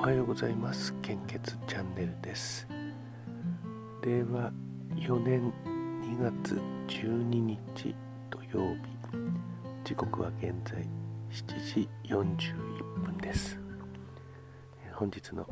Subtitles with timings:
[0.00, 0.94] おはようございます。
[1.02, 2.66] 献血チャンネルです。
[4.02, 4.50] 令和
[4.96, 5.52] 4年
[6.00, 7.94] 2月12日
[8.30, 8.80] 土曜日。
[9.84, 10.88] 時刻は現在
[11.30, 13.60] 7時41分です。
[14.94, 15.46] 本日の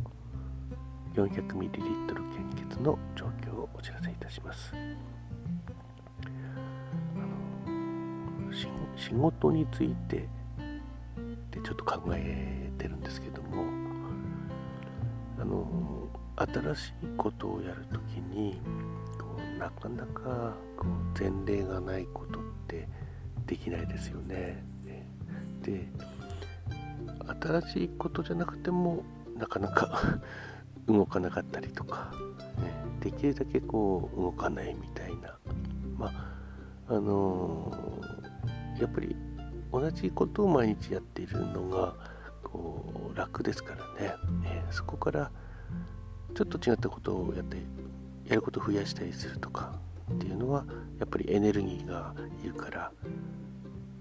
[1.12, 4.72] 400ml 献血の状況をお知らせいたします。
[8.96, 10.26] 仕事について
[11.50, 13.87] でちょっと考えてるんですけども。
[15.40, 18.60] あの新しいことをやるときに
[19.18, 22.88] こうなかなかこう前例がないことって
[23.46, 24.64] できないですよね。
[25.62, 25.88] で
[27.40, 29.02] 新しいことじゃなくても
[29.36, 30.20] なかなか
[30.86, 32.12] 動かなかったりとか、
[32.58, 35.38] ね、できるだけこう動かないみたいな。
[35.96, 36.38] まあ
[36.88, 39.14] あのー、やっぱり
[39.70, 41.94] 同じことを毎日やっているのが
[42.42, 45.30] こう楽ですからね、えー、そこから
[46.34, 47.56] ちょっと違ったことをやって
[48.26, 49.74] やることを増やしたりするとか
[50.12, 50.64] っていうのは
[51.00, 52.92] やっぱりエネルギーがいるから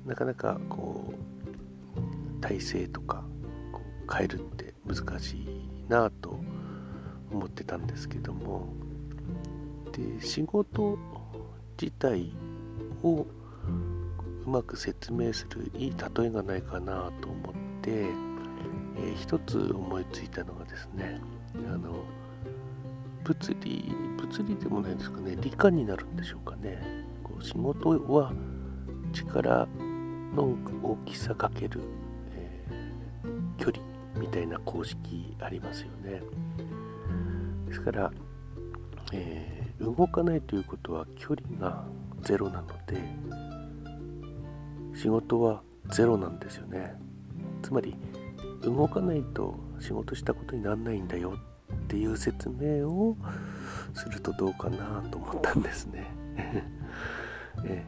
[0.06, 3.24] なかなかこう体制とか
[4.12, 6.40] 変えるって難しいなと
[7.32, 8.68] 思ってたんですけども
[9.92, 10.98] で仕事
[11.82, 12.32] 自体
[13.04, 13.26] を
[14.46, 18.06] うまく説明するいい例えがないかなと思って、
[19.00, 21.20] えー、一つ思いついたのがですね
[21.72, 22.04] あの
[23.24, 26.82] 物理物理でもないですかね理科になるんでしょうかね。
[27.24, 28.32] こう仕事は
[29.14, 29.68] 力
[30.36, 31.82] の大きさかける、
[32.32, 33.84] えー、距離
[34.18, 36.22] みたいな公式ありますよね。
[37.68, 38.12] ですから、
[39.14, 41.86] えー、動かないということは距離が
[42.22, 43.02] ゼロなので
[44.96, 46.96] 仕事はゼロなんですよね。
[47.62, 47.96] つまり
[48.62, 51.38] 動かないと仕事したことにならないんだよ
[51.74, 53.16] っていう説明を
[53.94, 56.08] するとどうかなと思ったんですね。
[57.66, 57.86] え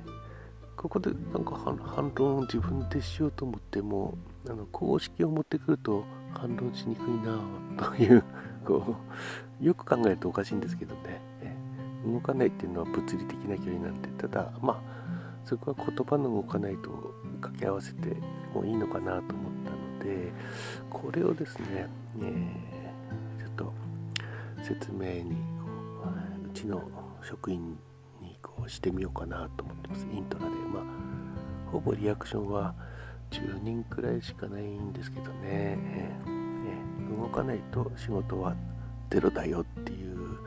[0.76, 7.38] ここでなんか反論を自分でしようと思ってもあの公式を持ってくると反論しにくいな
[7.78, 8.24] という
[8.66, 8.96] こ
[9.62, 11.22] うよく考えるとおかしいんですけどね、
[12.06, 15.00] 動かないっていうのは物理的な距離なんでただまあ
[15.44, 18.16] そこは言葉の動かないと掛け合わせて
[18.54, 19.49] もいいのかなと思
[20.90, 21.88] これをですね、
[22.22, 22.80] えー
[24.64, 26.12] 説明にこ
[26.46, 26.82] ううちの
[27.24, 27.78] 職員
[28.22, 30.08] にこうしてみようかなと思ってます。
[30.14, 30.52] イントラで。
[30.72, 30.84] まあ
[31.72, 32.74] ほぼリアクションは
[33.32, 38.56] 10人くらいしかないんですけどね、えー、動かないと仕事は
[39.10, 40.38] ゼロだよっていう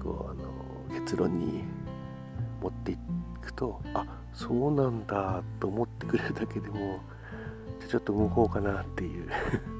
[0.00, 1.64] こうあの結論に
[2.60, 2.96] 持ってい
[3.42, 7.00] くとあそうなんだと思ってくれるだけでも
[7.88, 9.28] ちょっと動こうかなっていう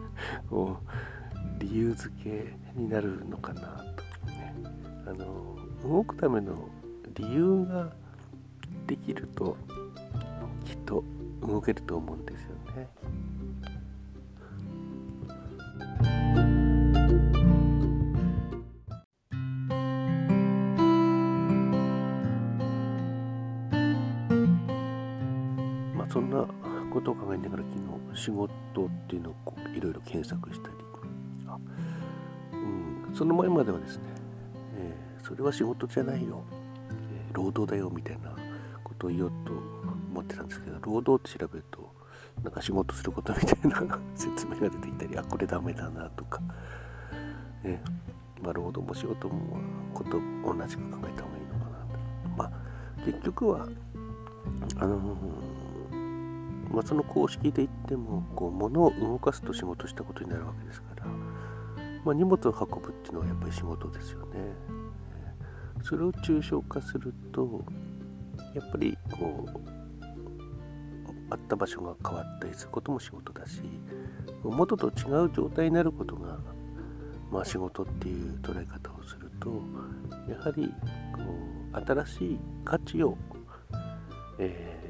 [0.48, 3.60] こう理由付けになるのかな
[4.22, 4.54] と、ね、
[5.06, 6.68] あの動くための
[7.14, 7.92] 理由が
[8.86, 9.56] できると
[10.64, 11.02] きっと
[11.42, 12.88] 動けると思うんですよね。
[25.94, 26.46] まあそんな
[26.96, 28.50] ことを考えながら昨日仕事
[28.86, 29.34] っていうのを
[29.76, 30.74] いろいろ検索したり。
[32.52, 34.02] うんその前まではですね、
[34.76, 36.42] えー、それは仕事じゃないよ、
[37.28, 38.34] えー、労働だよみたいな
[38.82, 41.90] ことを言おうと思ってたんですけど労働って調べると
[42.42, 46.40] なんか仕事することみたいな 説明が出てきたりあこれダメだなとか、
[47.62, 47.80] ね
[48.42, 49.58] まあ、労働も仕事も
[49.94, 52.28] こと同じく考えた方がいいのかなと。
[52.36, 52.50] まあ
[53.04, 53.68] 結局は
[54.78, 55.65] あのー、
[56.70, 61.06] まあ、その公式で言ってもこう物を動かすと仕事したことになるわけですから
[62.06, 64.38] まあ、荷物を運ぶっていうのはやっぱり仕事ですよね。
[65.82, 67.64] それを抽象化すると
[68.54, 69.60] やっぱりこう
[71.30, 73.60] あった場所が変わったりすることも仕事だし
[74.44, 76.38] 元と違う状態になることが、
[77.30, 79.60] まあ、仕事っていう捉え方をすると
[80.28, 80.72] やはり
[81.12, 81.22] こ
[81.72, 83.18] う新しい価値を、
[84.38, 84.85] えー、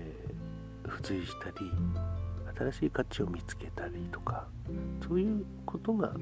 [0.88, 1.56] 付随したり
[2.56, 4.46] 新しい価値を見つけたりとか
[5.06, 6.12] そういうことが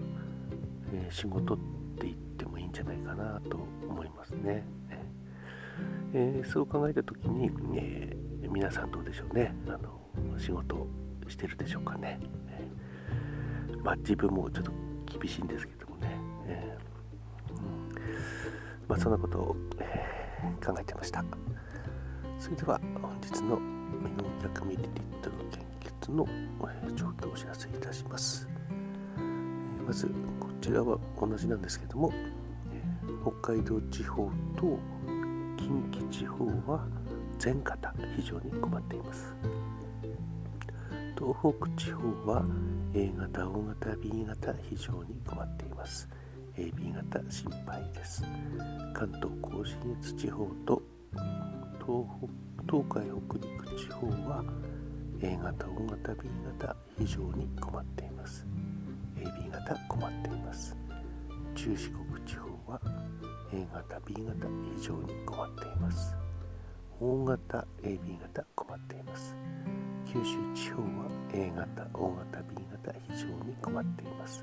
[0.94, 1.56] えー、仕事っ
[1.98, 3.58] て言ってもいいんじゃないかなと
[3.88, 4.64] 思いますね。
[6.12, 10.86] えー、そう考えた時に、えー、皆さんどうでしょうねあの仕事
[11.26, 12.20] してるでしょうかね。
[12.48, 12.68] え
[13.82, 14.72] まあ自分もちょっと
[15.18, 16.16] 厳しいんですけどもね、
[16.46, 16.78] え
[17.50, 17.92] うん、
[18.86, 20.04] まあそんなことを、え
[20.64, 21.24] 考えてました。
[22.44, 24.76] それでは本日の 400ml
[25.50, 25.64] 献
[26.02, 26.28] 血の
[26.94, 28.46] 状況をお知らせいたします。
[29.86, 30.08] まず
[30.38, 32.12] こちらは同じなんですけども
[33.40, 34.78] 北海道地方と
[35.56, 36.86] 近畿地方は
[37.38, 39.34] 全型非常に困っています。
[41.18, 42.44] 東北地方は
[42.92, 46.06] A 型 O 型 B 型非常に困っています。
[46.58, 48.22] AB 型心配です。
[48.92, 50.82] 関東甲信越地方と
[51.86, 54.42] 東北東海北陸地方は
[55.20, 58.46] A 型 O 型 B 型非常に困っています。
[59.16, 60.74] AB 型困っています。
[61.54, 62.80] 中四国地方は
[63.52, 66.16] A 型 B 型非常に困っています。
[67.02, 69.36] O 型 AB 型困っています。
[70.06, 70.88] 九州地方は
[71.34, 74.42] A 型 O 型 B 型非常に困っています。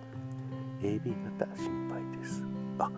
[0.83, 2.45] AB 型心配です。
[2.77, 2.91] あ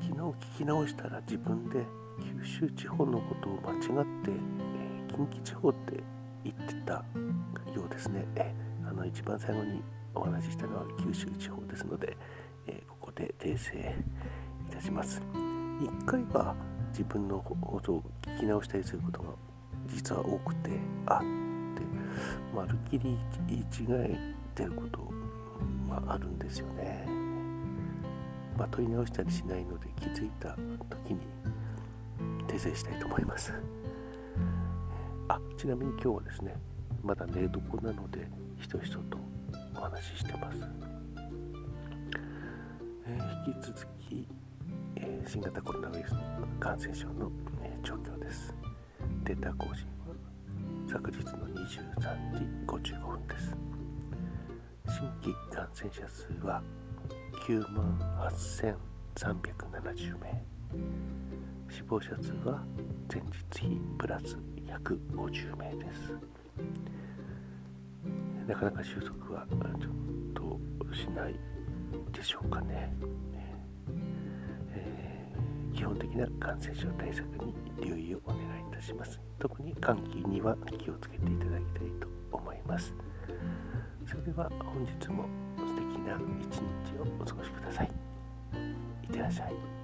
[0.00, 0.20] 昨日
[0.56, 1.86] 聞き直したら自分で
[2.20, 6.02] 九州地方のことを間違って、え、近畿地方って
[6.44, 6.92] 言ってた
[7.74, 8.54] ようですねえ
[8.88, 9.82] あの一番最後に
[10.14, 12.16] お話ししたのは九州地方ですので、
[12.66, 13.94] え、ここで訂正
[14.70, 15.22] いたします
[15.80, 16.54] 1回は
[16.90, 19.28] 自分の放送を聞き直したりすることが
[19.86, 20.70] 実は多くて
[21.06, 21.24] あって
[22.54, 23.16] まるっきり
[23.48, 24.18] 言い違え
[24.54, 25.12] てること
[25.92, 27.06] まあ、るんですよね。
[28.56, 30.50] まあ、問い直したりしないので気づいた
[31.04, 31.20] 時に
[32.52, 33.54] 訂正したいと思います。
[35.28, 36.54] あちなみに今日はですね
[37.02, 38.28] まだ寝床なので
[38.58, 39.16] ひとひとと
[39.74, 40.58] お話ししてます。
[43.06, 44.28] えー、引き続き、
[44.96, 46.20] えー、新型コロナウイルスの
[46.60, 47.32] 感染症の、
[47.62, 48.54] えー、状況です。
[49.24, 50.14] データ更新は
[50.88, 51.96] 昨日の23
[52.34, 53.56] 時55分です。
[54.88, 56.62] 新規感染者数は
[57.46, 57.98] 9万
[59.16, 60.44] 8370名
[61.72, 62.62] 死亡者数は
[63.10, 63.22] 前
[63.52, 64.36] 日比プラス
[64.66, 66.12] 150名です
[68.46, 69.46] なかなか収束は
[69.80, 71.34] ちょっとしない
[72.12, 72.92] でしょうかね、
[74.74, 82.94] えー、基本的な感染症対策に留意をお願いいたします特に換気には気をつけていただきたいと思います
[84.06, 85.24] それでは本日も
[85.56, 87.90] 素敵な一日をお過ごしください。
[89.04, 89.81] いってらっしゃい。